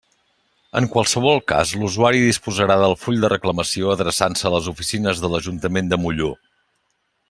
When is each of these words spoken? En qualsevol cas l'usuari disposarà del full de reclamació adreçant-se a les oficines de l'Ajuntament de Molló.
En 0.79 0.87
qualsevol 0.93 1.41
cas 1.51 1.73
l'usuari 1.81 2.23
disposarà 2.23 2.79
del 2.85 2.97
full 3.03 3.21
de 3.27 3.31
reclamació 3.35 3.95
adreçant-se 3.99 4.51
a 4.51 4.55
les 4.57 4.73
oficines 4.75 5.25
de 5.27 5.35
l'Ajuntament 5.35 5.95
de 5.95 6.05
Molló. 6.07 6.37